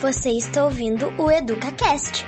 [0.00, 2.24] Você está ouvindo o EducaCast.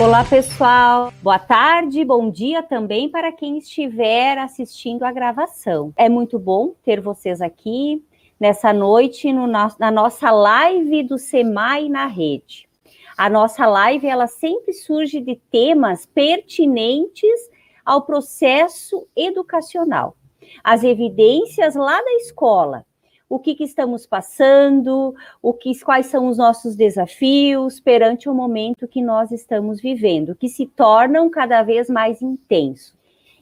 [0.00, 1.12] Olá, pessoal.
[1.20, 5.92] Boa tarde, bom dia também para quem estiver assistindo a gravação.
[5.96, 8.04] É muito bom ter vocês aqui
[8.38, 12.68] nessa noite no, na nossa live do SEMAI na rede.
[13.16, 17.50] A nossa live ela sempre surge de temas pertinentes
[17.84, 20.14] ao processo educacional.
[20.62, 22.84] As evidências lá da escola,
[23.28, 28.88] o que, que, estamos passando, o que, quais são os nossos desafios perante o momento
[28.88, 32.96] que nós estamos vivendo, que se tornam cada vez mais intensos.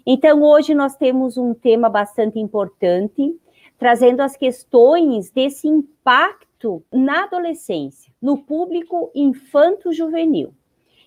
[0.05, 3.37] Então, hoje nós temos um tema bastante importante,
[3.79, 10.53] trazendo as questões desse impacto na adolescência, no público infanto-juvenil.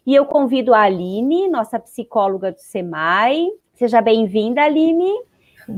[0.05, 3.47] E eu convido a Aline, nossa psicóloga do SEMAI.
[3.75, 5.13] Seja bem-vinda, Aline.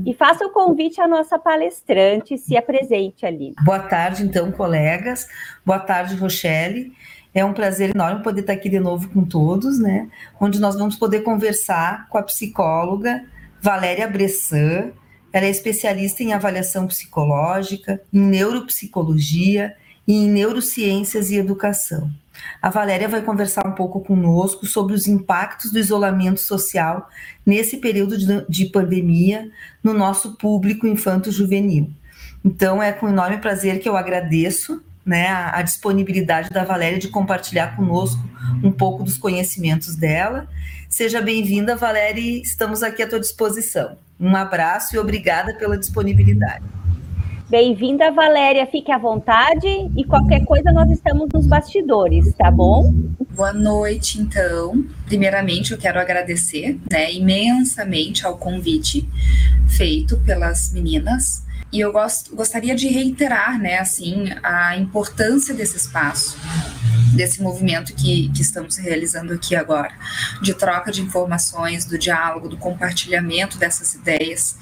[0.05, 3.53] E faça o convite à nossa palestrante, se apresente ali.
[3.63, 5.27] Boa tarde, então, colegas.
[5.65, 6.91] Boa tarde, Rochelle.
[7.33, 10.09] É um prazer enorme poder estar aqui de novo com todos, né?
[10.39, 13.23] Onde nós vamos poder conversar com a psicóloga
[13.61, 14.91] Valéria Bressan.
[15.31, 22.09] Ela é especialista em avaliação psicológica, em neuropsicologia e em neurociências e educação.
[22.61, 27.09] A Valéria vai conversar um pouco conosco sobre os impactos do isolamento social
[27.45, 29.49] nesse período de, de pandemia
[29.83, 31.91] no nosso público infanto-juvenil.
[32.43, 37.07] Então, é com enorme prazer que eu agradeço né, a, a, disponibilidade da Valéria de
[37.07, 38.21] compartilhar conosco
[38.63, 40.47] um pouco dos conhecimentos dela.
[40.89, 43.97] Seja bem-vinda, Valéria, estamos aqui à tua disposição.
[44.19, 46.63] Um abraço e obrigada pela disponibilidade.
[47.51, 48.65] Bem-vinda, Valéria.
[48.65, 52.93] Fique à vontade e qualquer coisa nós estamos nos bastidores, tá bom?
[53.35, 54.85] Boa noite, então.
[55.05, 59.05] Primeiramente, eu quero agradecer né, imensamente ao convite
[59.67, 61.43] feito pelas meninas.
[61.73, 66.37] E eu gost, gostaria de reiterar, né, assim, a importância desse espaço
[67.11, 69.93] desse movimento que, que estamos realizando aqui agora,
[70.41, 74.57] de troca de informações, do diálogo, do compartilhamento dessas ideias,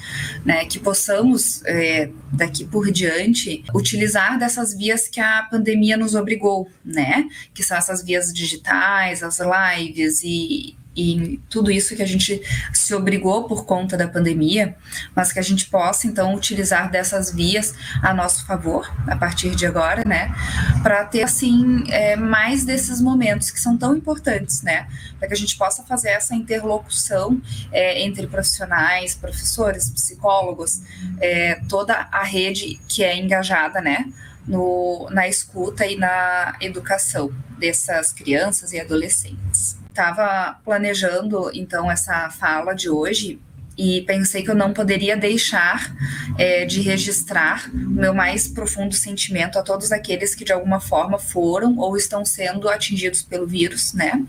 [0.46, 6.70] né, que possamos, é, daqui por diante, utilizar dessas vias que a pandemia nos obrigou,
[6.84, 12.42] né, que são essas vias digitais, as lives e, e tudo isso que a gente
[12.74, 14.76] se obrigou por conta da pandemia,
[15.16, 17.74] mas que a gente possa então utilizar dessas vias
[18.04, 20.36] a nosso favor a partir de agora, né,
[20.84, 25.38] para ter assim é, mais desses momentos que são tão importantes, né, para que a
[25.38, 30.82] gente possa fazer essa interlocução é, entre profissionais, professores, psicólogos,
[31.22, 34.06] é, toda a rede que é engajada, né,
[34.46, 42.74] no, na escuta e na educação dessas crianças e adolescentes estava planejando então essa fala
[42.74, 43.40] de hoje
[43.80, 45.96] e pensei que eu não poderia deixar
[46.38, 51.18] é, de registrar o meu mais profundo sentimento a todos aqueles que de alguma forma
[51.18, 54.22] foram ou estão sendo atingidos pelo vírus, né?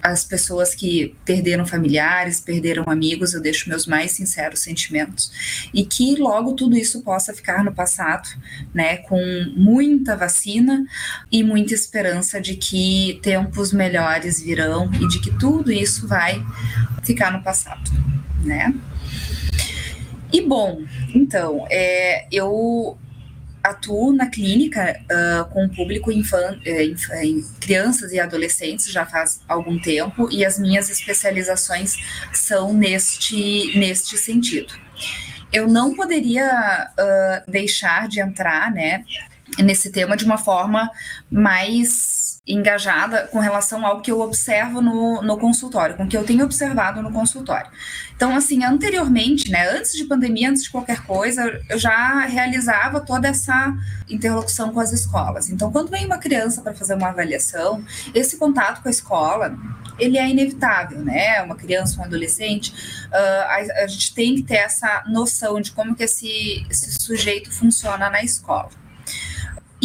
[0.00, 6.14] As pessoas que perderam familiares, perderam amigos, eu deixo meus mais sinceros sentimentos e que
[6.14, 8.28] logo tudo isso possa ficar no passado,
[8.72, 8.98] né?
[8.98, 9.20] Com
[9.56, 10.86] muita vacina
[11.32, 16.40] e muita esperança de que tempos melhores virão e de que tudo isso vai
[17.02, 17.90] ficar no passado
[18.44, 18.74] né?
[20.32, 20.82] E bom,
[21.14, 22.98] então, é, eu
[23.64, 26.94] atuo na clínica uh, com o público infan, eh,
[27.58, 31.96] crianças e adolescentes já faz algum tempo e as minhas especializações
[32.30, 34.74] são neste, neste sentido.
[35.50, 39.02] Eu não poderia uh, deixar de entrar, né,
[39.58, 40.90] nesse tema de uma forma
[41.30, 46.24] mais engajada com relação ao que eu observo no, no consultório, com o que eu
[46.24, 47.70] tenho observado no consultório.
[48.14, 53.28] Então, assim, anteriormente, né, antes de pandemia, antes de qualquer coisa, eu já realizava toda
[53.28, 53.74] essa
[54.08, 55.48] interlocução com as escolas.
[55.48, 57.82] Então, quando vem uma criança para fazer uma avaliação,
[58.14, 59.56] esse contato com a escola,
[59.98, 61.40] ele é inevitável, né?
[61.42, 62.72] Uma criança, um adolescente,
[63.06, 67.50] uh, a, a, gente tem que ter essa noção de como que esse, esse sujeito
[67.50, 68.83] funciona na escola.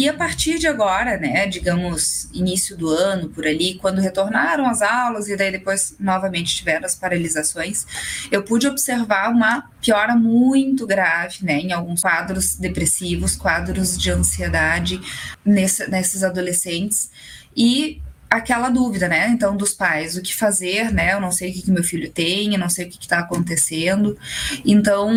[0.00, 4.80] E a partir de agora, né, digamos, início do ano, por ali, quando retornaram as
[4.80, 7.84] aulas e daí depois novamente tiveram as paralisações,
[8.30, 14.98] eu pude observar uma piora muito grave, né, em alguns quadros depressivos, quadros de ansiedade
[15.44, 17.10] nesse, nesses adolescentes.
[17.54, 18.00] E
[18.30, 19.28] aquela dúvida, né?
[19.28, 21.12] Então, dos pais, o que fazer, né?
[21.12, 23.18] Eu não sei o que, que meu filho tem, eu não sei o que está
[23.18, 24.16] acontecendo.
[24.64, 25.10] Então,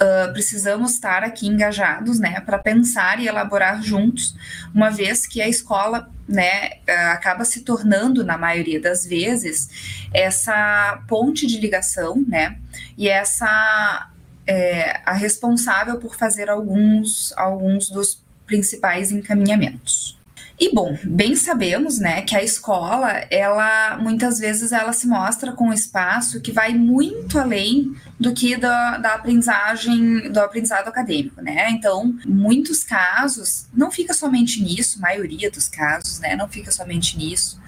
[0.00, 4.34] uh, precisamos estar aqui engajados, né, para pensar e elaborar juntos,
[4.74, 11.02] uma vez que a escola, né, uh, acaba se tornando, na maioria das vezes, essa
[11.06, 12.56] ponte de ligação, né,
[12.96, 14.10] e essa
[14.46, 20.19] é, a responsável por fazer alguns, alguns dos principais encaminhamentos.
[20.60, 25.68] E bom, bem sabemos, né, que a escola, ela muitas vezes ela se mostra com
[25.68, 31.70] um espaço que vai muito além do que da, da aprendizagem, do aprendizado acadêmico, né?
[31.70, 37.58] Então, muitos casos não fica somente nisso, maioria dos casos, né, não fica somente nisso.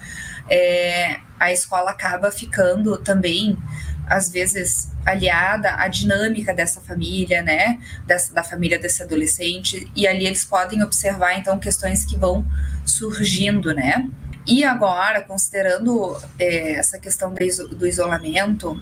[0.47, 3.57] É, a escola acaba ficando também
[4.05, 10.27] às vezes aliada à dinâmica dessa família, né, dessa, da família desse adolescente, e ali
[10.27, 12.45] eles podem observar então questões que vão
[12.85, 14.09] surgindo, né.
[14.45, 18.77] E agora, considerando é, essa questão do isolamento,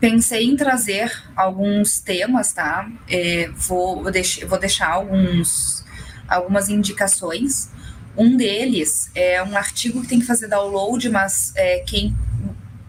[0.00, 2.90] pensei em trazer alguns temas, tá?
[3.08, 5.84] É, vou, vou, deix vou deixar alguns,
[6.26, 7.70] algumas indicações.
[8.16, 12.16] Um deles é um artigo que tem que fazer download, mas é, quem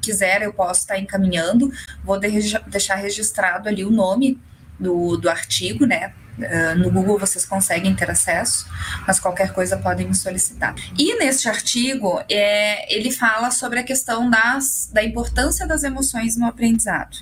[0.01, 1.71] quiser, eu posso estar encaminhando.
[2.03, 2.29] Vou de
[2.67, 4.39] deixar registrado ali o nome
[4.79, 6.13] do, do artigo, né?
[6.37, 8.67] Uh, no Google vocês conseguem ter acesso,
[9.07, 10.75] mas qualquer coisa podem me solicitar.
[10.97, 16.45] E neste artigo, é, ele fala sobre a questão das, da importância das emoções no
[16.45, 17.17] aprendizado.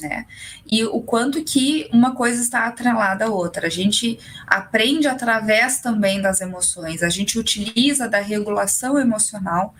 [0.00, 0.24] Né?
[0.70, 3.66] E o quanto que uma coisa está atrelada à outra.
[3.66, 9.74] A gente aprende através também das emoções, a gente utiliza da regulação emocional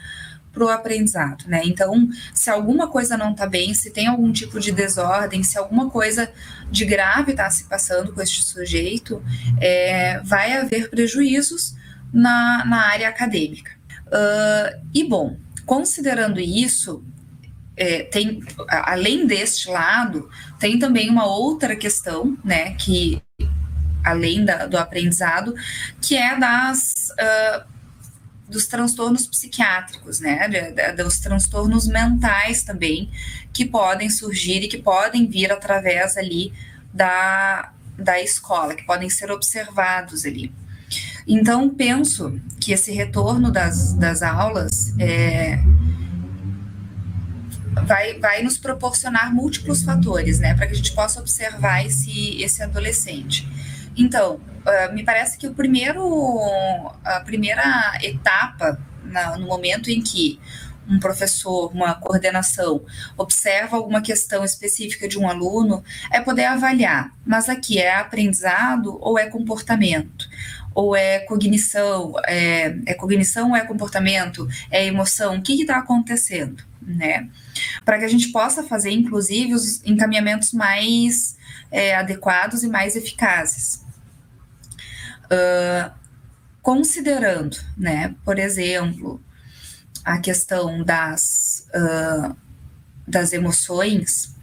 [0.53, 1.63] para o aprendizado, né?
[1.65, 5.89] Então, se alguma coisa não está bem, se tem algum tipo de desordem, se alguma
[5.89, 6.31] coisa
[6.71, 9.23] de grave está se passando com este sujeito,
[9.61, 11.75] é, vai haver prejuízos
[12.13, 13.73] na, na área acadêmica.
[14.07, 17.05] Uh, e bom, considerando isso,
[17.77, 22.75] é, tem além deste lado, tem também uma outra questão, né?
[22.75, 23.23] Que
[24.05, 25.55] além da, do aprendizado,
[26.01, 27.70] que é das uh,
[28.51, 30.49] dos transtornos psiquiátricos, né,
[30.97, 33.11] dos transtornos mentais também,
[33.53, 36.53] que podem surgir e que podem vir através ali
[36.93, 40.53] da, da escola, que podem ser observados ali.
[41.27, 45.61] Então, penso que esse retorno das, das aulas é,
[47.87, 52.63] vai, vai nos proporcionar múltiplos fatores, né, para que a gente possa observar esse, esse
[52.63, 53.49] adolescente.
[53.97, 54.41] Então,
[54.71, 56.01] uh, me parece que o primeiro,
[57.05, 60.41] a primeira etapa, na, no momento em que
[60.91, 62.85] um professor, uma coordenação,
[63.17, 69.19] observa alguma questão específica de um aluno, é poder avaliar, mas aqui é aprendizado ou
[69.19, 70.29] é comportamento?
[70.75, 76.63] Ou é cognição, é, é cognição ou é comportamento, é emoção, o que está acontecendo,
[76.81, 77.29] né?
[77.85, 81.37] Para que a gente possa fazer, inclusive, os encaminhamentos mais
[81.71, 83.85] é, adequados e mais eficazes.
[85.31, 85.91] Uh,
[86.63, 89.21] considerando, né, por exemplo,
[90.05, 92.37] a questão das, uh,
[93.07, 94.35] das emoções,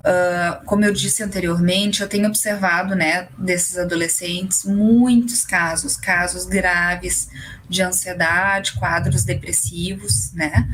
[0.00, 7.28] uh, como eu disse anteriormente, eu tenho observado, né, desses adolescentes, muitos casos, casos graves
[7.68, 10.68] de ansiedade, quadros depressivos, né,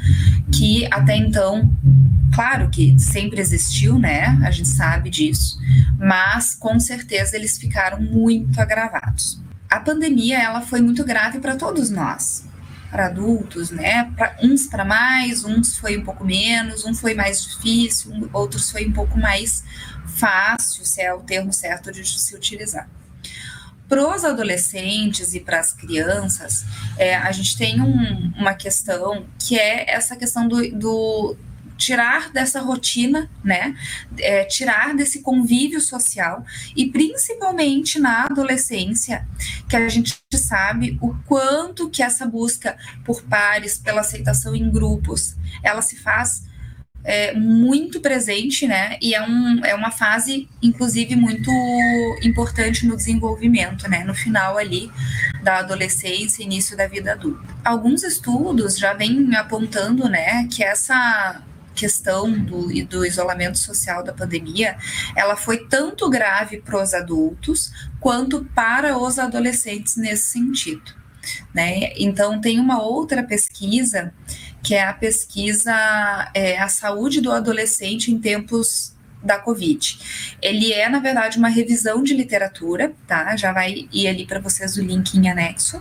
[0.52, 1.70] que até então
[2.40, 4.40] Claro que sempre existiu, né?
[4.42, 5.58] A gente sabe disso,
[5.98, 9.38] mas com certeza eles ficaram muito agravados.
[9.68, 12.46] A pandemia ela foi muito grave para todos nós,
[12.90, 14.10] para adultos, né?
[14.16, 18.86] Pra, uns para mais, uns foi um pouco menos, um foi mais difícil, outros foi
[18.86, 19.62] um pouco mais
[20.06, 22.88] fácil, se é o termo certo de se utilizar.
[23.86, 26.64] Para os adolescentes e para as crianças,
[26.96, 31.36] é, a gente tem um, uma questão que é essa questão do, do
[31.80, 33.74] tirar dessa rotina, né?
[34.18, 36.44] É, tirar desse convívio social
[36.76, 39.26] e principalmente na adolescência,
[39.68, 45.34] que a gente sabe o quanto que essa busca por pares, pela aceitação em grupos,
[45.62, 46.42] ela se faz
[47.02, 48.98] é, muito presente, né?
[49.00, 51.50] E é, um, é uma fase, inclusive, muito
[52.22, 54.04] importante no desenvolvimento, né?
[54.04, 54.90] No final ali
[55.42, 57.40] da adolescência, início da vida adulta.
[57.64, 61.40] Alguns estudos já vêm apontando, né, que essa
[61.74, 64.76] questão do, do isolamento social da pandemia,
[65.16, 71.00] ela foi tanto grave para os adultos quanto para os adolescentes nesse sentido.
[71.54, 71.92] Né?
[71.96, 74.12] Então, tem uma outra pesquisa,
[74.62, 75.72] que é a pesquisa
[76.34, 79.98] é, A Saúde do Adolescente em Tempos da Covid.
[80.40, 83.36] Ele é, na verdade, uma revisão de literatura, tá?
[83.36, 85.80] Já vai ir ali para vocês o link em anexo.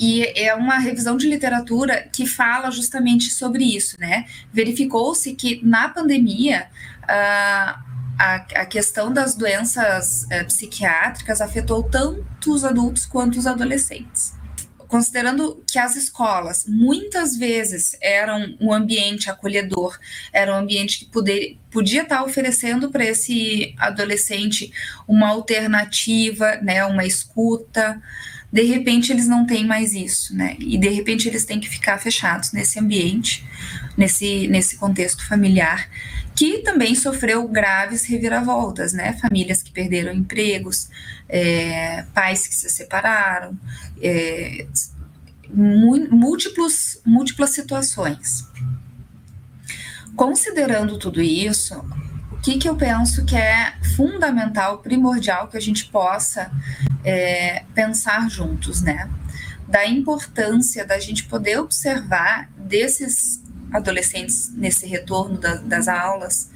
[0.00, 4.24] E é uma revisão de literatura que fala justamente sobre isso, né?
[4.50, 6.68] Verificou-se que na pandemia
[7.02, 14.32] uh, a, a, questão das doenças uh, psiquiátricas afetou tanto os adultos quanto os adolescentes.
[14.88, 19.96] considerando que as escolas muitas vezes eram um ambiente acolhedor,
[20.32, 24.72] era um ambiente que poder, podia estar oferecendo para esse adolescente
[25.06, 28.00] uma alternativa, né, uma escuta.
[28.52, 30.56] De repente eles não têm mais isso, né?
[30.58, 33.44] E de repente eles têm que ficar fechados nesse ambiente,
[33.96, 35.88] nesse, nesse contexto familiar
[36.40, 39.12] que também sofreu graves reviravoltas, né?
[39.20, 40.88] Famílias que perderam empregos,
[41.28, 43.58] é, pais que se separaram,
[44.00, 44.66] é,
[45.52, 48.46] múltiplos, múltiplas situações.
[50.16, 51.84] Considerando tudo isso,
[52.42, 56.50] que, que eu penso que é fundamental, primordial que a gente possa
[57.04, 59.10] é, pensar juntos, né?
[59.68, 63.42] Da importância da gente poder observar desses
[63.72, 66.50] adolescentes nesse retorno da, das aulas,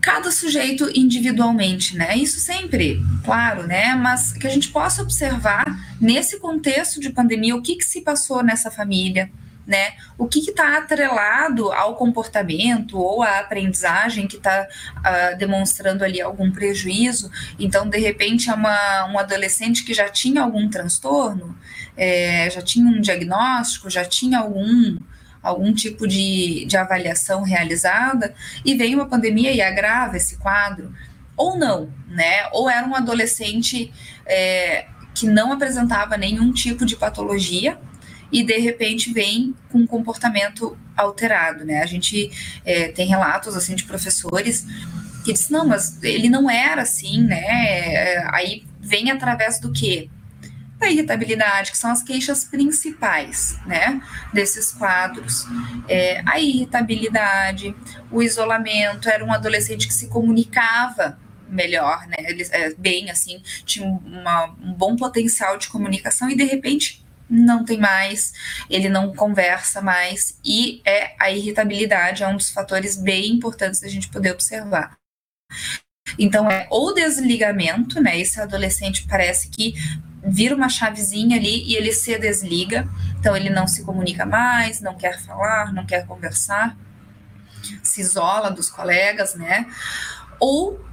[0.00, 2.16] cada sujeito individualmente, né?
[2.16, 3.94] Isso sempre, claro, né?
[3.94, 5.64] Mas que a gente possa observar
[6.00, 9.30] nesse contexto de pandemia o que, que se passou nessa família,
[9.66, 9.94] né?
[10.16, 16.20] O que está atrelado ao comportamento ou à aprendizagem que está uh, ah, demonstrando ali
[16.20, 17.30] algum prejuízo.
[17.58, 21.58] Então, de repente, é uma, um adolescente que já tinha algum transtorno,
[21.96, 24.96] é, já tinha um diagnóstico, já tinha algum
[25.42, 30.92] algum tipo de, de avaliação realizada e vem uma pandemia e agrava esse quadro,
[31.36, 32.48] ou não, né?
[32.50, 33.92] Ou era um adolescente
[34.26, 37.78] é, que não apresentava nenhum tipo de patologia
[38.36, 41.82] e de repente vem com um comportamento alterado, né?
[41.82, 42.30] A gente
[42.66, 44.66] é, tem relatos assim de professores
[45.24, 47.46] que dizem, não, mas ele não era assim, né?
[47.46, 50.10] É, aí vem através do quê?
[50.78, 53.98] da irritabilidade, que são as queixas principais, né,
[54.30, 55.46] desses quadros.
[55.88, 57.74] É, a irritabilidade,
[58.10, 63.88] o isolamento, era um adolescente que se comunicava melhor, né, ele, é, bem, assim, tinha
[63.88, 68.32] uma, um bom potencial de comunicação e, de repente, não tem mais,
[68.70, 73.88] ele não conversa mais, e é a irritabilidade é um dos fatores bem importantes da
[73.88, 74.96] gente poder observar.
[76.18, 78.18] Então, é ou desligamento, né?
[78.18, 79.74] Esse adolescente parece que
[80.26, 82.88] vira uma chavezinha ali e ele se desliga.
[83.18, 86.76] Então ele não se comunica mais, não quer falar, não quer conversar,
[87.82, 89.66] se isola dos colegas, né?
[90.40, 90.84] Ou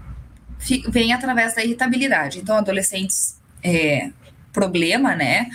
[0.89, 2.39] vem através da irritabilidade.
[2.39, 4.11] Então, adolescentes é,
[4.53, 5.49] problema, né?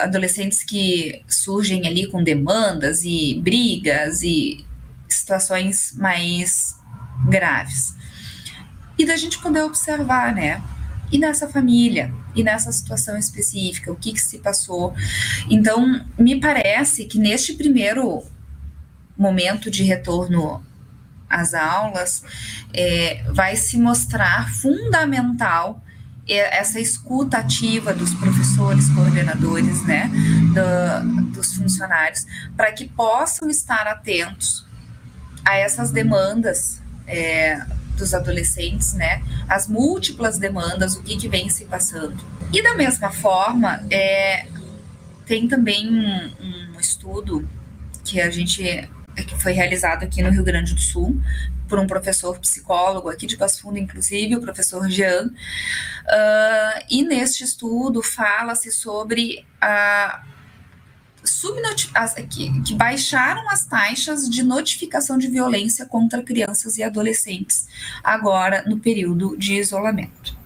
[0.00, 4.64] Adolescentes que surgem ali com demandas e brigas e
[5.08, 6.76] situações mais
[7.28, 7.94] graves.
[8.96, 10.62] E da gente poder observar, né?
[11.12, 14.94] E nessa família, e nessa situação específica, o que, que se passou.
[15.50, 18.24] Então, me parece que neste primeiro
[19.16, 20.64] momento de retorno
[21.28, 22.22] às aulas,
[22.72, 25.83] é, vai se mostrar fundamental
[26.26, 30.10] essa escuta ativa dos professores, coordenadores, né,
[30.54, 32.26] do, dos funcionários,
[32.56, 34.66] para que possam estar atentos
[35.44, 37.62] a essas demandas é,
[37.96, 39.22] dos adolescentes, né?
[39.48, 42.16] As múltiplas demandas, o que, que vem se passando.
[42.52, 44.46] E da mesma forma, é,
[45.26, 47.48] tem também um, um estudo
[48.04, 48.88] que a gente
[49.22, 51.20] que foi realizado aqui no Rio Grande do Sul
[51.68, 55.26] por um professor psicólogo aqui de Passo Fundo, inclusive, o professor Jean.
[55.26, 60.22] Uh, e neste estudo fala-se sobre a
[62.28, 67.66] que baixaram as taxas de notificação de violência contra crianças e adolescentes
[68.02, 70.43] agora no período de isolamento.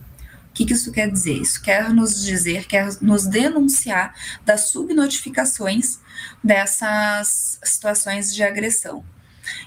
[0.58, 1.34] Que, que isso quer dizer?
[1.34, 4.12] Isso quer nos dizer, quer nos denunciar
[4.44, 6.00] das subnotificações
[6.42, 9.04] dessas situações de agressão.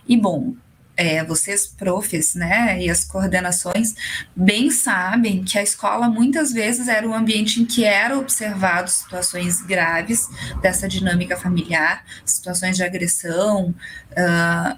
[0.06, 0.54] E bom,
[0.98, 3.96] é, vocês profs, né, e as coordenações
[4.36, 9.62] bem sabem que a escola muitas vezes era um ambiente em que eram observados situações
[9.62, 10.28] graves
[10.62, 13.74] dessa dinâmica familiar, situações de agressão,
[14.12, 14.78] uh,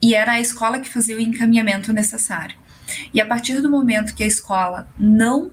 [0.00, 2.56] e era a escola que fazia o encaminhamento necessário.
[3.12, 5.50] E a partir do momento que a escola não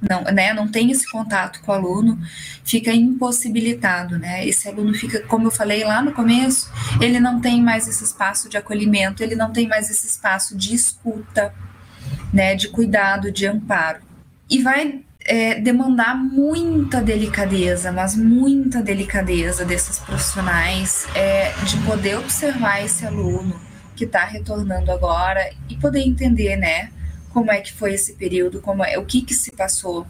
[0.00, 2.18] não, né, não tem esse contato com o aluno,
[2.64, 4.46] fica impossibilitado, né?
[4.46, 6.70] Esse aluno fica, como eu falei lá no começo,
[7.00, 10.74] ele não tem mais esse espaço de acolhimento, ele não tem mais esse espaço de
[10.74, 11.52] escuta,
[12.32, 14.00] né, de cuidado, de amparo.
[14.48, 22.84] E vai é, demandar muita delicadeza, mas muita delicadeza desses profissionais é, de poder observar
[22.84, 23.67] esse aluno
[23.98, 26.90] que está retornando agora e poder entender, né?
[27.38, 30.06] como é que foi esse período, como é, o que, que se passou.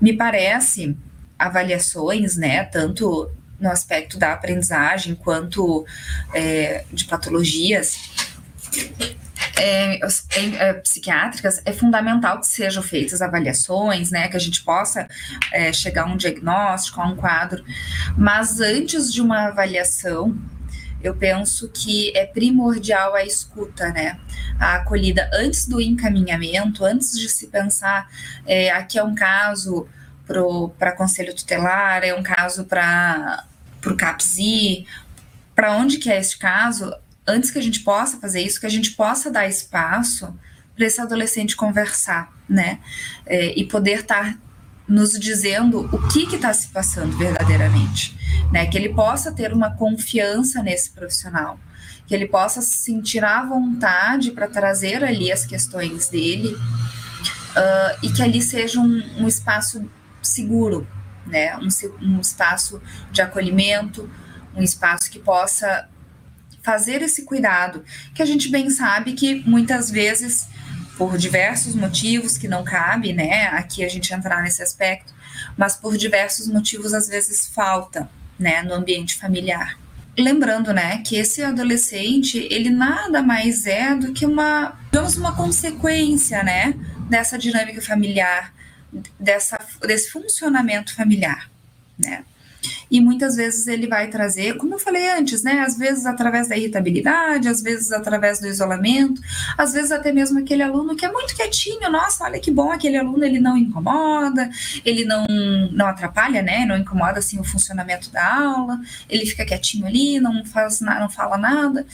[0.00, 0.96] Me parece
[1.38, 5.84] avaliações, né, tanto no aspecto da aprendizagem quanto
[6.32, 7.98] é, de patologias,
[9.56, 10.00] é,
[10.58, 15.06] é, psiquiátricas, é fundamental que sejam feitas avaliações, né, que a gente possa
[15.52, 17.64] é, chegar a um diagnóstico, a um quadro,
[18.16, 20.36] mas antes de uma avaliação,
[21.02, 24.18] eu penso que é primordial a escuta, né?
[24.58, 28.08] A acolhida antes do encaminhamento, antes de se pensar,
[28.46, 29.86] é, aqui é um caso
[30.78, 33.44] para conselho tutelar, é um caso para
[33.86, 34.86] o CAPSI,
[35.54, 36.92] para onde que é este caso,
[37.26, 40.36] antes que a gente possa fazer isso, que a gente possa dar espaço
[40.74, 42.80] para esse adolescente conversar, né?
[43.24, 44.38] É, e poder estar tá
[44.88, 48.17] nos dizendo o que está se passando verdadeiramente,
[48.52, 48.66] né?
[48.66, 51.58] Que ele possa ter uma confiança nesse profissional,
[52.06, 58.10] que ele possa se sentir à vontade para trazer ali as questões dele uh, e
[58.10, 59.90] que ali seja um, um espaço
[60.22, 60.86] seguro,
[61.26, 61.56] né?
[61.56, 61.68] Um,
[62.02, 62.80] um espaço
[63.10, 64.10] de acolhimento,
[64.54, 65.88] um espaço que possa
[66.62, 70.48] fazer esse cuidado, que a gente bem sabe que muitas vezes
[70.98, 75.14] por diversos motivos que não cabe, né, aqui a gente entrar nesse aspecto,
[75.56, 79.78] mas por diversos motivos às vezes falta, né, no ambiente familiar.
[80.16, 86.42] Lembrando, né, que esse adolescente, ele nada mais é do que uma, digamos, uma consequência,
[86.42, 86.74] né,
[87.08, 88.52] dessa dinâmica familiar,
[89.18, 91.50] dessa, desse funcionamento familiar,
[91.98, 92.24] né.
[92.90, 95.60] E muitas vezes ele vai trazer, como eu falei antes, né?
[95.60, 99.20] Às vezes através da irritabilidade, às vezes através do isolamento,
[99.56, 102.96] às vezes até mesmo aquele aluno que é muito quietinho, nossa, olha que bom, aquele
[102.96, 104.50] aluno ele não incomoda,
[104.84, 105.26] ele não,
[105.70, 106.64] não atrapalha, né?
[106.64, 111.36] Não incomoda assim o funcionamento da aula, ele fica quietinho ali, não faz não fala
[111.36, 111.86] nada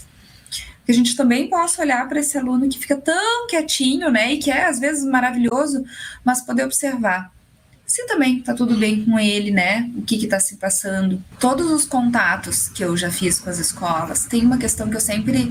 [0.84, 4.38] que a gente também possa olhar para esse aluno que fica tão quietinho, né, e
[4.38, 5.82] que é às vezes maravilhoso,
[6.22, 7.33] mas poder observar
[7.86, 9.90] se também tá tudo bem com ele, né?
[9.96, 11.22] O que que tá se passando.
[11.38, 15.00] Todos os contatos que eu já fiz com as escolas, tem uma questão que eu
[15.00, 15.50] sempre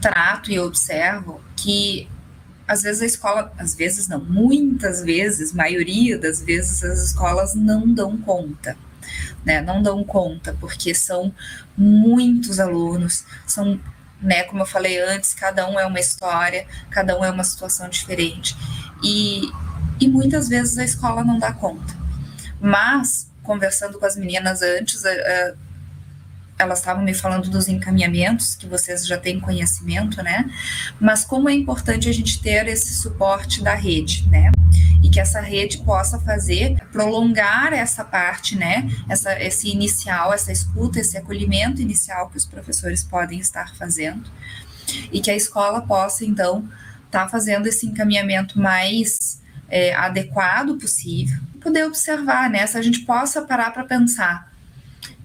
[0.00, 2.08] trato e observo, que
[2.66, 7.92] às vezes a escola, às vezes não, muitas vezes, maioria das vezes as escolas não
[7.92, 8.76] dão conta.
[9.44, 11.32] Né, não dão conta, porque são
[11.76, 13.78] muitos alunos, são,
[14.18, 17.86] né, como eu falei antes, cada um é uma história, cada um é uma situação
[17.90, 18.56] diferente.
[19.02, 19.42] E,
[20.00, 21.94] e muitas vezes a escola não dá conta.
[22.60, 25.54] Mas, conversando com as meninas antes, eh, eh,
[26.58, 30.48] elas estavam me falando dos encaminhamentos, que vocês já têm conhecimento, né?
[31.00, 34.52] Mas como é importante a gente ter esse suporte da rede, né?
[35.02, 38.88] E que essa rede possa fazer, prolongar essa parte, né?
[39.08, 44.30] Essa, esse inicial, essa escuta, esse acolhimento inicial que os professores podem estar fazendo.
[45.12, 46.68] E que a escola possa, então,
[47.06, 49.42] estar tá fazendo esse encaminhamento mais
[49.74, 52.64] é, adequado possível, poder observar, né?
[52.64, 54.48] Se a gente possa parar para pensar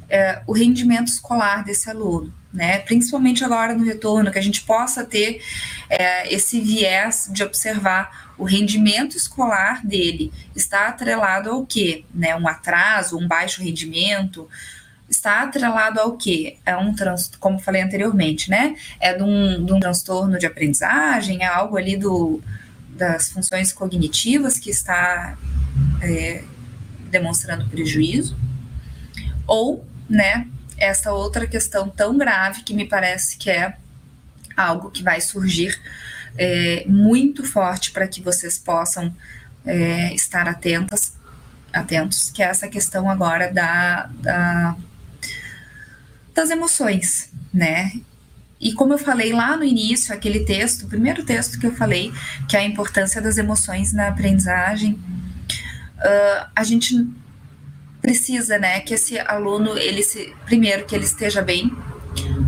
[0.10, 2.80] é, o rendimento escolar desse aluno, né?
[2.80, 5.40] Principalmente agora no retorno, que a gente possa ter
[5.88, 12.04] é, esse viés de observar o rendimento escolar dele está atrelado ao quê?
[12.12, 12.36] Né?
[12.36, 14.50] Um atraso, um baixo rendimento,
[15.08, 16.58] está atrelado ao quê?
[16.66, 18.76] É um trans, como falei anteriormente, né?
[19.00, 22.42] É de um, de um transtorno de aprendizagem, é algo ali do
[23.00, 25.38] das funções cognitivas que está
[26.02, 26.44] é,
[27.10, 28.38] demonstrando prejuízo,
[29.48, 30.46] ou, né,
[30.78, 33.76] essa outra questão tão grave que me parece que é
[34.56, 35.80] algo que vai surgir
[36.38, 39.16] é, muito forte para que vocês possam
[39.66, 41.14] é, estar atentas,
[41.72, 44.76] atentos, que é essa questão agora da, da
[46.34, 47.92] das emoções, né?
[48.60, 52.12] E como eu falei lá no início, aquele texto, o primeiro texto que eu falei,
[52.48, 57.08] que é a importância das emoções na aprendizagem, uh, a gente
[58.02, 61.72] precisa, né, que esse aluno, ele se, primeiro, que ele esteja bem,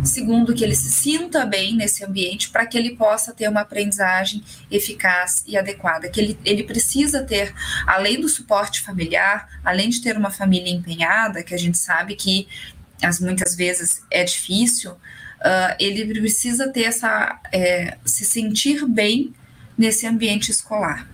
[0.04, 4.42] segundo, que ele se sinta bem nesse ambiente para que ele possa ter uma aprendizagem
[4.70, 7.54] eficaz e adequada, que ele, ele precisa ter,
[7.86, 12.48] além do suporte familiar, além de ter uma família empenhada, que a gente sabe que
[13.02, 14.96] as muitas vezes é difícil,
[15.42, 19.34] uh, ele precisa ter essa, é, se sentir bem
[19.76, 21.06] nesse ambiente escolar.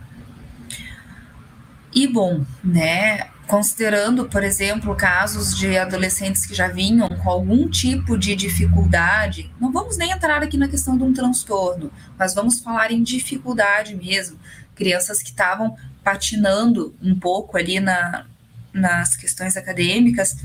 [1.94, 8.18] E bom, né, considerando, por exemplo, casos de adolescentes que já vinham com algum tipo
[8.18, 12.92] de dificuldade, não vamos nem entrar aqui na questão de um transtorno, mas vamos falar
[12.92, 14.38] em dificuldade mesmo,
[14.74, 18.26] crianças que estavam patinando um pouco ali na,
[18.72, 20.36] nas questões acadêmicas,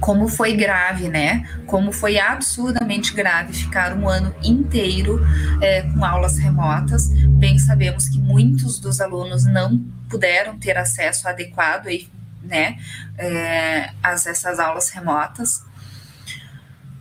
[0.00, 1.48] como foi grave, né?
[1.66, 5.20] Como foi absurdamente grave ficar um ano inteiro
[5.60, 7.08] é, com aulas remotas.
[7.08, 12.08] Bem, sabemos que muitos dos alunos não puderam ter acesso adequado aí,
[12.42, 12.78] né,
[13.18, 15.62] é, a essas aulas remotas.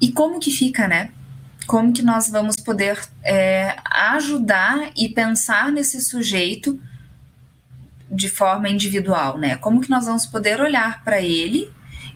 [0.02, 1.10] E como que fica, né?
[1.68, 6.80] como que nós vamos poder é, ajudar e pensar nesse sujeito
[8.10, 9.58] de forma individual, né?
[9.58, 11.70] Como que nós vamos poder olhar para ele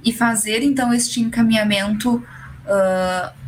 [0.03, 3.41] e fazer então este encaminhamento uh,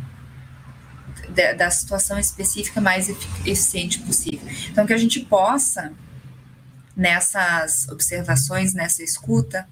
[1.30, 4.46] da, da, situação específica mais eficiente possível.
[4.70, 5.92] Então que a gente possa
[6.96, 9.66] nessas observações, nessa escuta,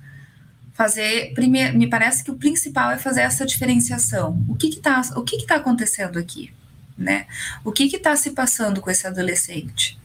[0.75, 4.45] fazer primeiro, me parece que o principal é fazer essa diferenciação.
[4.49, 6.53] O que está o que está acontecendo aqui,
[6.97, 7.27] né?
[7.65, 9.99] O que está se passando com esse adolescente?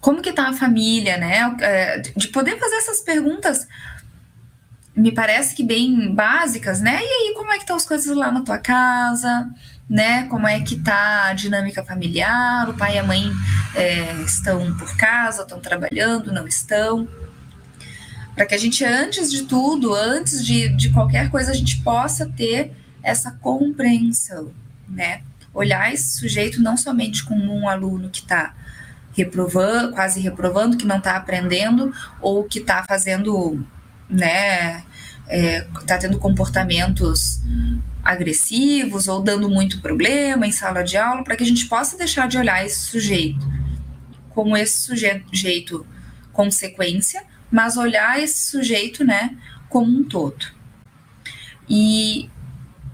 [0.00, 1.56] Como que está a família, né?
[1.60, 3.66] É, de poder fazer essas perguntas
[4.96, 7.00] me parece que bem básicas, né?
[7.02, 9.48] E aí, como é que estão as coisas lá na tua casa,
[9.88, 10.24] né?
[10.24, 12.68] Como é que tá a dinâmica familiar?
[12.68, 13.30] O pai e a mãe
[13.74, 17.08] é, estão por casa, estão trabalhando, não estão?
[18.40, 22.24] para que a gente, antes de tudo, antes de, de qualquer coisa, a gente possa
[22.24, 22.72] ter
[23.02, 24.50] essa compreensão,
[24.88, 25.20] né?
[25.52, 28.54] Olhar esse sujeito não somente como um aluno que está
[29.12, 33.62] reprovando, quase reprovando, que não está aprendendo, ou que está fazendo,
[34.10, 34.82] né,
[35.28, 37.40] está é, tendo comportamentos
[38.02, 42.28] agressivos ou dando muito problema em sala de aula, para que a gente possa deixar
[42.28, 43.60] de olhar esse sujeito
[44.30, 45.86] como esse sujeito
[46.32, 49.36] consequência mas olhar esse sujeito, né,
[49.68, 50.46] como um todo.
[51.68, 52.30] E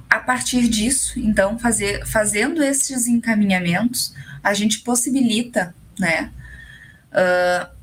[0.08, 6.32] a partir disso, então, fazer, fazendo esses encaminhamentos, a gente possibilita, né,
[7.12, 7.76] uh,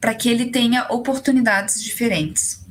[0.00, 2.61] para que ele tenha oportunidades diferentes.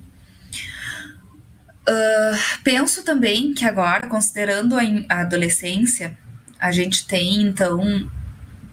[1.88, 6.18] Uh, penso também que agora, considerando a, a adolescência,
[6.60, 8.10] a gente tem, então,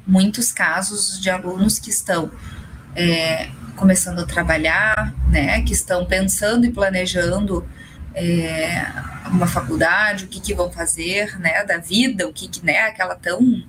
[0.06, 2.30] muitos casos de alunos que estão
[2.94, 7.66] é, começando a trabalhar, né, que estão pensando e planejando
[8.14, 8.86] é,
[9.26, 13.14] uma faculdade, o que, que vão fazer, né, da vida, o que, que né, aquela
[13.14, 13.62] tão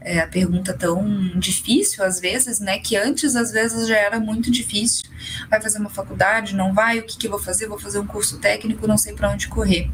[0.00, 1.04] é, a pergunta tão
[1.38, 5.04] difícil às vezes, né, que antes às vezes já era muito difícil.
[5.48, 7.66] Vai fazer uma faculdade, não vai, o que, que eu vou fazer?
[7.66, 9.90] Vou fazer um curso técnico, não sei para onde correr.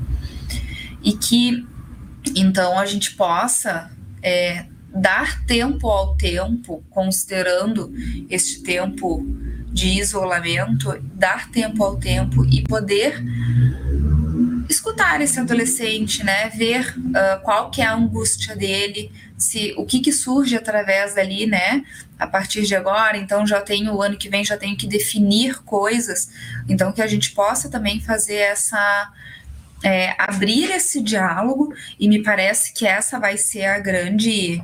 [1.02, 1.66] E que
[2.34, 3.90] então a gente possa
[4.22, 7.92] é, dar tempo ao tempo, considerando
[8.30, 9.24] este tempo
[9.72, 13.22] de isolamento, dar tempo ao tempo e poder
[14.68, 20.00] escutar esse adolescente, né, ver uh, qual que é a angústia dele, se o que
[20.00, 21.84] que surge através dali, né,
[22.18, 25.62] a partir de agora, então já tenho o ano que vem já tenho que definir
[25.62, 26.30] coisas,
[26.68, 29.12] então que a gente possa também fazer essa
[29.84, 34.62] é, abrir esse diálogo e me parece que essa vai ser a grande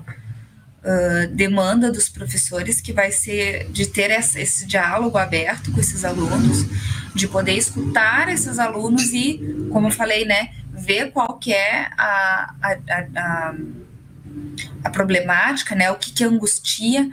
[0.82, 6.04] uh, demanda dos professores, que vai ser de ter essa, esse diálogo aberto com esses
[6.04, 6.66] alunos,
[7.14, 12.54] de poder escutar esses alunos e, como eu falei, né, ver qual que é a,
[12.62, 12.78] a,
[13.16, 13.54] a,
[14.84, 17.08] a problemática, né, o que, que angustia.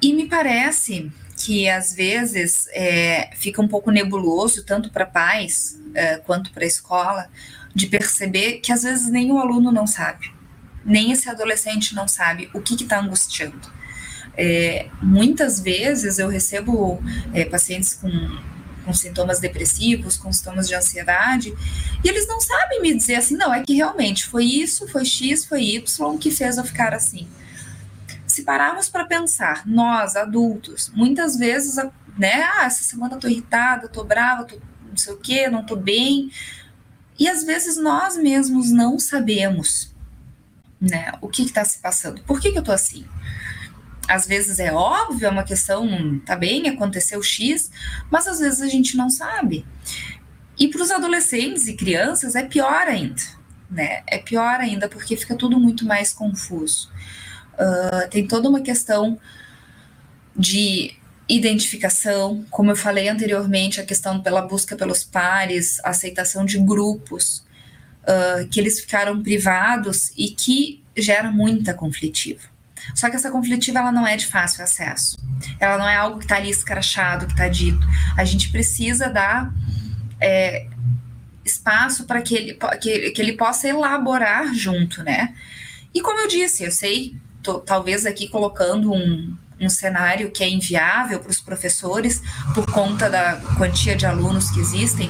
[0.00, 6.18] E me parece que às vezes é, fica um pouco nebuloso, tanto para pais é,
[6.18, 7.28] quanto para a escola,
[7.74, 10.33] de perceber que às vezes nem o aluno não sabe
[10.84, 13.72] nem esse adolescente não sabe o que está angustiando.
[14.36, 18.10] É, muitas vezes eu recebo é, pacientes com,
[18.84, 21.54] com sintomas depressivos, com sintomas de ansiedade,
[22.02, 25.44] e eles não sabem me dizer assim, não, é que realmente foi isso, foi X,
[25.44, 27.28] foi Y que fez eu ficar assim.
[28.26, 31.76] Se pararmos para pensar, nós, adultos, muitas vezes,
[32.18, 35.64] né, ah, essa semana eu tô irritada, tô brava, tô não sei o que, não
[35.64, 36.30] tô bem,
[37.18, 39.93] e às vezes nós mesmos não sabemos
[40.88, 41.12] né?
[41.20, 42.22] O que está se passando?
[42.22, 43.04] Por que, que eu estou assim?
[44.06, 47.70] Às vezes é óbvio, é uma questão, tá bem, aconteceu X,
[48.10, 49.66] mas às vezes a gente não sabe.
[50.58, 53.22] E para os adolescentes e crianças é pior ainda,
[53.70, 54.02] né?
[54.06, 56.90] É pior ainda porque fica tudo muito mais confuso.
[57.54, 59.18] Uh, tem toda uma questão
[60.36, 60.94] de
[61.26, 67.44] identificação, como eu falei anteriormente, a questão pela busca pelos pares, aceitação de grupos
[68.04, 72.42] uh, que eles ficaram privados e que gera muita conflitiva.
[72.94, 75.18] Só que essa conflitiva ela não é de fácil acesso.
[75.58, 77.86] Ela não é algo que está ali escrachado, que está dito.
[78.16, 79.52] A gente precisa dar
[80.20, 80.66] é,
[81.44, 85.34] espaço para que ele, que, que ele possa elaborar junto, né?
[85.94, 90.48] E como eu disse, eu sei, tô, talvez aqui colocando um, um cenário que é
[90.48, 92.22] inviável para os professores
[92.54, 95.08] por conta da quantia de alunos que existem,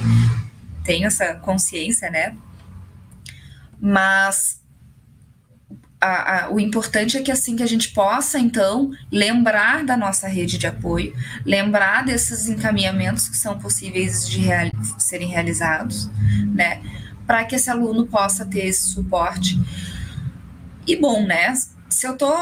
[0.84, 2.36] tenho essa consciência, né?
[3.86, 4.62] Mas
[6.00, 10.26] a, a, o importante é que assim que a gente possa, então, lembrar da nossa
[10.26, 14.40] rede de apoio, lembrar desses encaminhamentos que são possíveis de
[14.98, 16.10] serem realizados,
[16.54, 16.80] né?
[17.26, 19.60] para que esse aluno possa ter esse suporte.
[20.86, 21.52] E bom, né?
[21.88, 22.32] Se eu tô,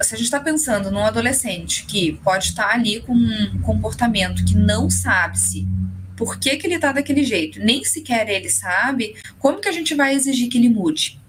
[0.00, 4.44] se a gente está pensando num adolescente que pode estar tá ali com um comportamento
[4.44, 5.68] que não sabe se
[6.22, 9.92] por que, que ele está daquele jeito, nem sequer ele sabe, como que a gente
[9.92, 11.20] vai exigir que ele mude?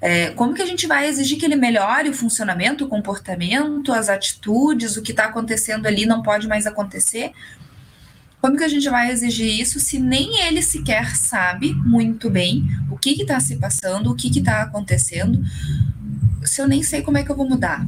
[0.00, 4.08] É, como que a gente vai exigir que ele melhore o funcionamento, o comportamento, as
[4.08, 7.32] atitudes, o que está acontecendo ali não pode mais acontecer?
[8.40, 12.96] Como que a gente vai exigir isso se nem ele sequer sabe muito bem o
[12.96, 15.44] que está se passando, o que está acontecendo,
[16.44, 17.86] se eu nem sei como é que eu vou mudar?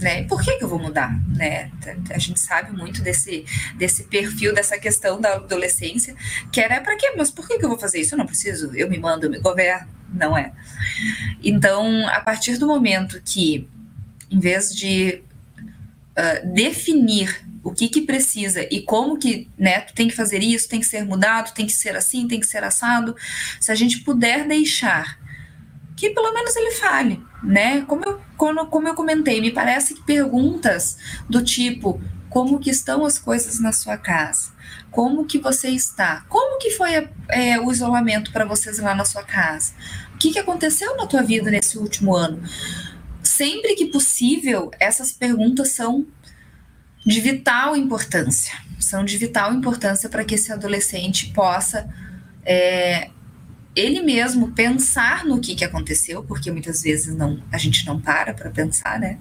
[0.00, 0.24] Né?
[0.24, 1.16] Por que, que eu vou mudar?
[1.28, 1.70] Né?
[2.10, 3.44] A gente sabe muito desse,
[3.76, 6.16] desse perfil, dessa questão da adolescência,
[6.50, 7.12] que era para quê?
[7.16, 8.14] Mas por que, que eu vou fazer isso?
[8.14, 9.88] Eu não preciso, eu me mando, eu me governo.
[10.12, 10.52] Não é.
[11.42, 13.68] Então, a partir do momento que,
[14.30, 15.22] em vez de
[16.16, 20.68] uh, definir o que que precisa e como que, né, tu tem que fazer isso,
[20.68, 23.16] tem que ser mudado, tem que ser assim, tem que ser assado.
[23.58, 25.18] Se a gente puder deixar
[25.96, 27.82] que pelo menos ele fale, né?
[27.82, 30.96] Como eu, como, como eu comentei, me parece que perguntas
[31.28, 32.00] do tipo
[32.34, 34.52] como que estão as coisas na sua casa?
[34.90, 36.24] Como que você está?
[36.28, 39.72] Como que foi é, o isolamento para vocês lá na sua casa?
[40.12, 42.42] O que, que aconteceu na tua vida nesse último ano?
[43.22, 46.04] Sempre que possível, essas perguntas são
[47.06, 48.54] de vital importância.
[48.80, 51.88] São de vital importância para que esse adolescente possa
[52.44, 53.10] é,
[53.74, 58.32] ele mesmo pensar no que, que aconteceu, porque muitas vezes não, a gente não para
[58.32, 59.18] para pensar, né?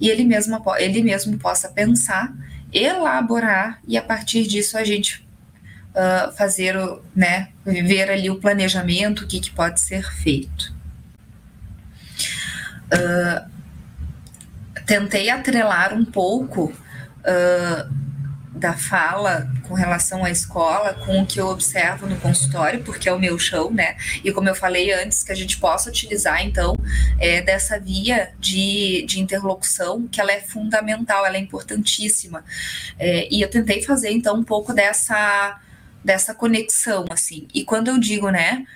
[0.00, 2.32] E ele mesmo, ele mesmo possa pensar,
[2.72, 5.26] elaborar e a partir disso a gente
[5.94, 10.74] uh, fazer, o, né, ver ali o planejamento, o que, que pode ser feito.
[12.92, 13.50] Uh,
[14.86, 16.72] tentei atrelar um pouco
[17.20, 17.94] uh,
[18.54, 23.12] da fala com relação à escola com o que eu observo no consultório, porque é
[23.12, 23.96] o meu chão, né?
[24.22, 26.76] E como eu falei antes, que a gente possa utilizar, então,
[27.18, 32.44] é, dessa via de, de interlocução, que ela é fundamental, ela é importantíssima.
[32.98, 35.58] É, e eu tentei fazer, então, um pouco dessa,
[36.04, 37.48] dessa conexão, assim.
[37.54, 38.66] E quando eu digo, né,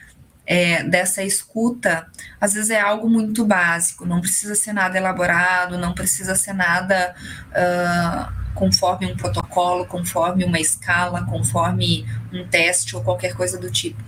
[0.46, 2.06] é, dessa escuta,
[2.40, 7.14] às vezes é algo muito básico, não precisa ser nada elaborado, não precisa ser nada.
[7.50, 14.02] Uh, conforme um protocolo, conforme uma escala, conforme um teste ou qualquer coisa do tipo.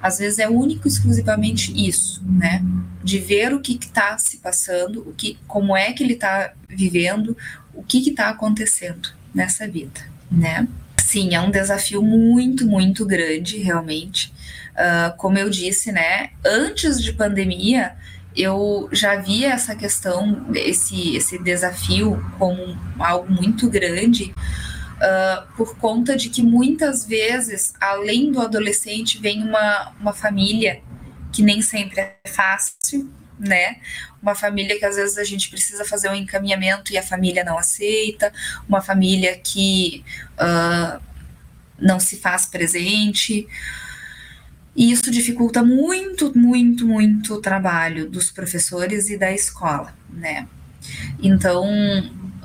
[0.00, 2.62] Às vezes é único exclusivamente isso, né?
[3.02, 7.36] De ver o que está se passando, o que, como é que ele está vivendo,
[7.74, 10.66] o que está acontecendo nessa vida, né?
[10.96, 14.32] Sim, é um desafio muito, muito grande, realmente.
[14.74, 16.30] Uh, como eu disse, né?
[16.46, 17.96] Antes de pandemia,
[18.38, 24.32] eu já via essa questão, esse, esse desafio como algo muito grande,
[24.98, 30.80] uh, por conta de que muitas vezes, além do adolescente, vem uma, uma família
[31.32, 33.78] que nem sempre é fácil, né?
[34.22, 37.58] Uma família que às vezes a gente precisa fazer um encaminhamento e a família não
[37.58, 38.32] aceita,
[38.68, 41.00] uma família que uh,
[41.78, 43.48] não se faz presente.
[44.78, 50.46] E isso dificulta muito, muito, muito o trabalho dos professores e da escola, né?
[51.20, 51.66] Então,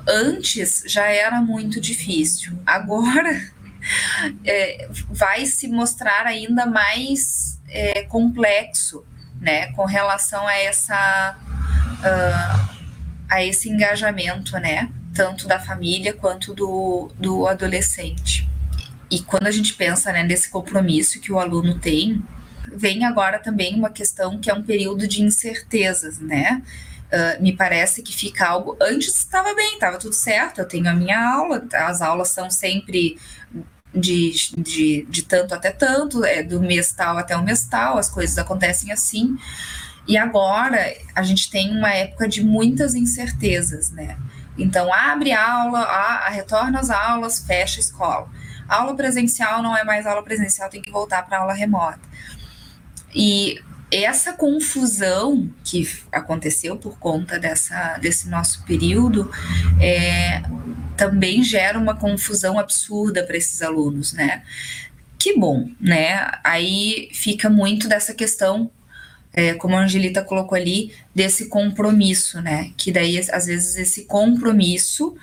[0.04, 2.58] antes já era muito difícil.
[2.66, 3.40] Agora
[4.44, 9.06] é, vai se mostrar ainda mais é, complexo,
[9.40, 12.74] né, com relação a essa uh,
[13.28, 18.48] a esse engajamento, né, tanto da família quanto do, do adolescente.
[19.14, 22.20] E quando a gente pensa né, nesse compromisso que o aluno tem,
[22.74, 26.60] vem agora também uma questão que é um período de incertezas, né?
[27.12, 28.76] Uh, me parece que fica algo.
[28.82, 33.16] Antes estava bem, estava tudo certo, eu tenho a minha aula, as aulas são sempre
[33.94, 38.10] de, de, de tanto até tanto, é do mês tal até o mês tal, as
[38.10, 39.38] coisas acontecem assim.
[40.08, 44.18] E agora a gente tem uma época de muitas incertezas, né?
[44.58, 49.84] Então, abre aula, a, a retorna as aulas, fecha a escola aula presencial não é
[49.84, 52.00] mais aula presencial, tem que voltar para aula remota.
[53.14, 59.30] E essa confusão que aconteceu por conta dessa, desse nosso período
[59.80, 60.42] é,
[60.96, 64.42] também gera uma confusão absurda para esses alunos, né?
[65.18, 66.28] Que bom, né?
[66.42, 68.70] Aí fica muito dessa questão,
[69.32, 72.72] é, como a Angelita colocou ali, desse compromisso, né?
[72.76, 75.16] Que daí, às vezes, esse compromisso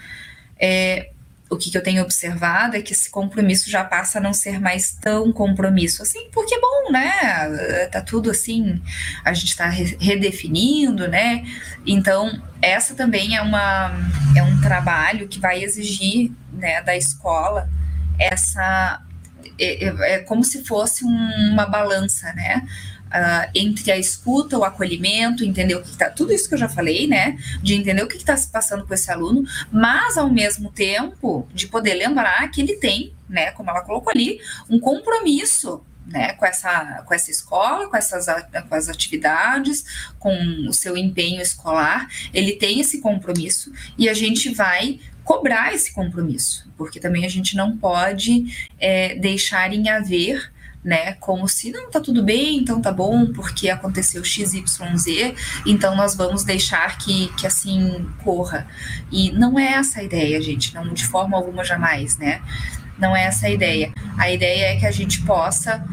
[0.58, 1.12] é,
[1.52, 4.60] o que, que, eu tenho observado é que esse compromisso já passa a não ser
[4.60, 7.88] mais tão compromisso assim, porque bom, né?
[7.92, 8.82] Tá tudo assim,
[9.24, 11.44] a gente está redefinindo, né?
[11.86, 13.92] Então, essa também é uma
[14.36, 17.70] é um trabalho que vai exigir, né, da escola
[18.22, 19.02] essa
[19.60, 22.68] é, é, é como se fosse um, uma balança, né?
[23.12, 26.70] Uh, entre a escuta, o acolhimento, entender o que está, tudo isso que eu já
[26.70, 27.38] falei, né?
[27.62, 31.68] De entender o que está se passando com esse aluno, mas ao mesmo tempo de
[31.68, 33.52] poder lembrar que ele tem, né?
[33.52, 35.84] Como ela colocou ali, um compromisso.
[36.04, 38.26] Né, com, essa, com essa escola, com essas
[38.68, 39.86] com as atividades,
[40.18, 40.36] com
[40.68, 46.70] o seu empenho escolar, ele tem esse compromisso e a gente vai cobrar esse compromisso,
[46.76, 50.52] porque também a gente não pode é, deixar em haver
[50.84, 51.14] né?
[51.14, 56.44] Como se não tá tudo bem, então tá bom, porque aconteceu XYZ, então nós vamos
[56.44, 58.68] deixar que, que assim corra.
[59.12, 62.42] E não é essa a ideia, gente, não de forma alguma jamais, né?
[62.98, 63.94] Não é essa a ideia.
[64.18, 65.84] A ideia é que a gente possa,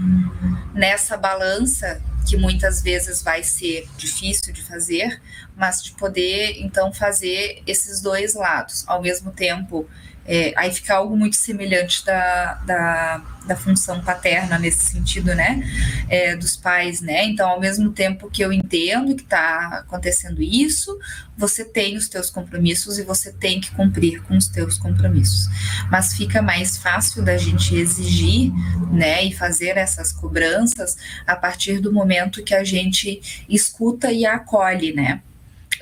[0.74, 5.20] nessa balança, que muitas vezes vai ser difícil de fazer,
[5.57, 9.88] mas de poder então fazer esses dois lados, ao mesmo tempo
[10.30, 15.62] é, aí fica algo muito semelhante da, da, da função paterna nesse sentido, né?
[16.06, 17.24] É, dos pais, né?
[17.24, 20.98] Então, ao mesmo tempo que eu entendo que está acontecendo isso,
[21.34, 25.48] você tem os teus compromissos e você tem que cumprir com os teus compromissos.
[25.90, 28.52] Mas fica mais fácil da gente exigir,
[28.92, 29.24] né?
[29.24, 30.94] E fazer essas cobranças
[31.26, 35.22] a partir do momento que a gente escuta e acolhe, né?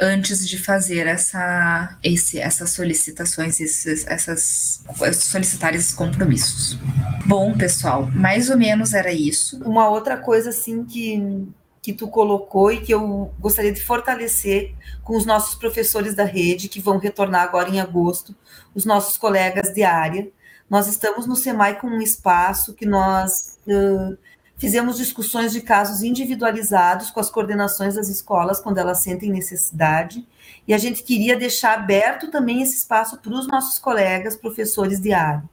[0.01, 6.79] Antes de fazer essa, esse, essas solicitações, esses, essas solicitar esses compromissos.
[7.25, 9.63] Bom, pessoal, mais ou menos era isso.
[9.65, 11.47] Uma outra coisa assim que
[11.87, 16.69] que tu colocou e que eu gostaria de fortalecer com os nossos professores da rede
[16.69, 18.35] que vão retornar agora em agosto,
[18.75, 20.29] os nossos colegas de área.
[20.69, 24.19] Nós estamos no SEMAI com um espaço que nós uh,
[24.59, 30.27] Fizemos discussões de casos individualizados com as coordenações das escolas, quando elas sentem necessidade,
[30.67, 35.13] e a gente queria deixar aberto também esse espaço para os nossos colegas, professores de
[35.13, 35.45] área.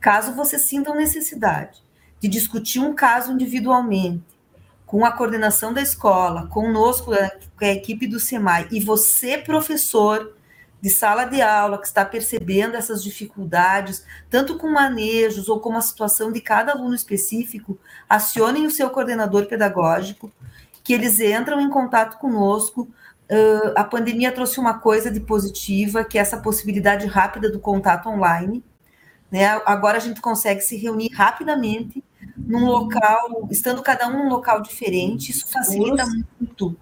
[0.00, 1.82] Caso vocês sintam necessidade
[2.20, 4.24] de discutir um caso individualmente,
[4.86, 7.12] com a coordenação da escola, conosco,
[7.56, 10.34] com a equipe do SEMAI, e você, professor,
[10.82, 15.80] de sala de aula que está percebendo essas dificuldades, tanto com manejos ou com a
[15.80, 20.32] situação de cada aluno específico, acionem o seu coordenador pedagógico,
[20.82, 22.88] que eles entram em contato conosco.
[23.30, 28.08] Uh, a pandemia trouxe uma coisa de positiva, que é essa possibilidade rápida do contato
[28.08, 28.64] online.
[29.30, 29.46] Né?
[29.64, 32.02] Agora a gente consegue se reunir rapidamente
[32.36, 36.04] num local, estando cada um num local diferente, isso facilita
[36.40, 36.76] muito.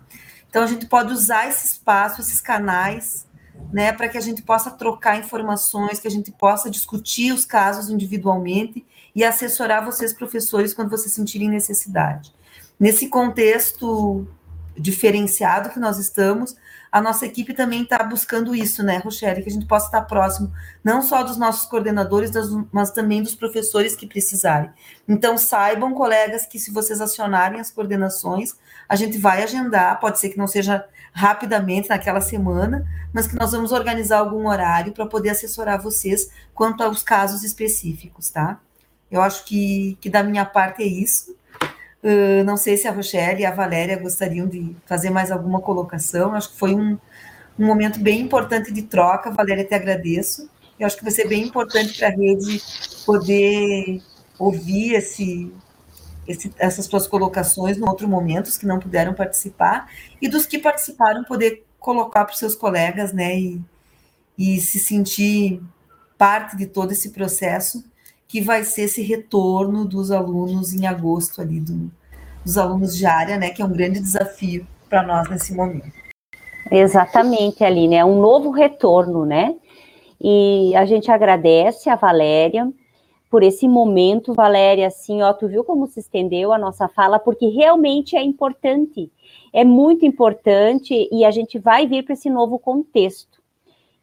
[0.48, 3.28] Então a gente pode usar esse espaço, esses canais
[3.72, 7.90] né, para que a gente possa trocar informações, que a gente possa discutir os casos
[7.90, 12.32] individualmente e assessorar vocês, professores, quando vocês sentirem necessidade.
[12.78, 14.26] Nesse contexto
[14.76, 16.56] diferenciado que nós estamos,
[16.90, 20.52] a nossa equipe também está buscando isso, né, Rochelle, que a gente possa estar próximo,
[20.82, 22.32] não só dos nossos coordenadores,
[22.72, 24.70] mas também dos professores que precisarem.
[25.06, 28.56] Então, saibam, colegas, que se vocês acionarem as coordenações,
[28.88, 33.52] a gente vai agendar, pode ser que não seja rapidamente naquela semana, mas que nós
[33.52, 38.60] vamos organizar algum horário para poder assessorar vocês quanto aos casos específicos, tá?
[39.10, 41.34] Eu acho que, que da minha parte é isso.
[42.02, 46.34] Uh, não sei se a Rochelle e a Valéria gostariam de fazer mais alguma colocação.
[46.34, 46.96] Acho que foi um,
[47.58, 49.30] um momento bem importante de troca.
[49.30, 50.48] Valéria, te agradeço.
[50.78, 52.62] Eu acho que vai ser bem importante para a rede
[53.04, 54.00] poder
[54.38, 55.52] ouvir esse,
[56.30, 59.88] esse, essas suas colocações em outro momento, os que não puderam participar,
[60.20, 63.60] e dos que participaram poder colocar para os seus colegas, né, e,
[64.38, 65.62] e se sentir
[66.16, 67.84] parte de todo esse processo
[68.28, 71.90] que vai ser esse retorno dos alunos em agosto ali, do,
[72.44, 75.92] dos alunos de área, né, que é um grande desafio para nós nesse momento.
[76.70, 79.56] Exatamente, Aline, é um novo retorno, né?
[80.20, 82.70] E a gente agradece a Valéria,
[83.30, 87.46] por esse momento, Valéria, assim, ó, tu viu como se estendeu a nossa fala, porque
[87.46, 89.08] realmente é importante,
[89.52, 93.40] é muito importante e a gente vai vir para esse novo contexto.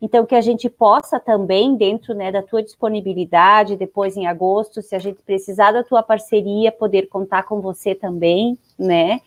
[0.02, 4.96] Então, que a gente possa também, dentro né, da tua disponibilidade, depois em agosto, se
[4.96, 9.20] a gente precisar da tua parceria, poder contar com você também, né?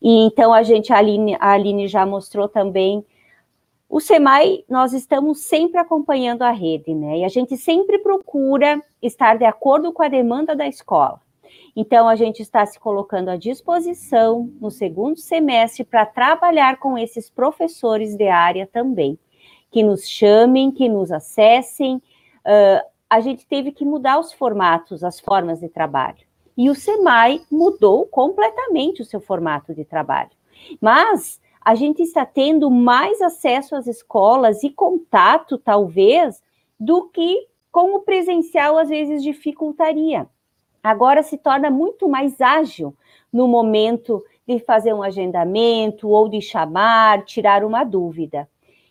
[0.00, 3.04] E então a gente, a Aline, a Aline já mostrou também
[3.88, 7.18] o SEMAI, nós estamos sempre acompanhando a rede, né?
[7.18, 11.20] E a gente sempre procura estar de acordo com a demanda da escola.
[11.76, 17.28] Então, a gente está se colocando à disposição no segundo semestre para trabalhar com esses
[17.28, 19.18] professores de área também,
[19.70, 21.96] que nos chamem, que nos acessem.
[21.96, 26.24] Uh, a gente teve que mudar os formatos, as formas de trabalho.
[26.56, 30.30] E o SEMAI mudou completamente o seu formato de trabalho.
[30.80, 36.42] Mas a gente está tendo mais acesso às escolas e contato, talvez,
[36.78, 40.28] do que com o presencial às vezes dificultaria.
[40.82, 42.94] agora se torna muito mais ágil
[43.32, 48.46] no momento de fazer um agendamento ou de chamar, tirar uma dúvida.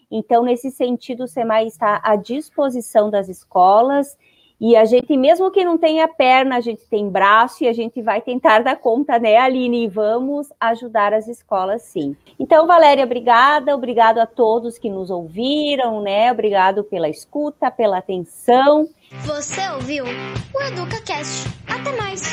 [0.10, 4.18] Então, nesse sentido, o SEMAI está à disposição das escolas
[4.60, 8.02] e a gente, mesmo que não tenha perna, a gente tem braço e a gente
[8.02, 9.84] vai tentar dar conta, né, Aline?
[9.86, 12.16] E vamos ajudar as escolas, sim.
[12.40, 16.32] Então, Valéria, obrigada, obrigado a todos que nos ouviram, né?
[16.32, 18.88] Obrigado pela escuta, pela atenção.
[19.26, 21.50] Você ouviu o EducaCast.
[21.68, 22.24] Até mais!